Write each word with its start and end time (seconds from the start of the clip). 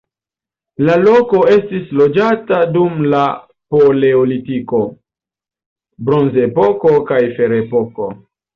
La 0.85 0.93
loko 1.01 1.41
estis 1.55 1.91
loĝata 1.99 2.61
dum 2.79 2.97
la 3.15 3.21
paleolitiko, 3.75 4.81
bronzepoko 6.11 6.99
kaj 7.15 7.23
ferepoko. 7.41 8.13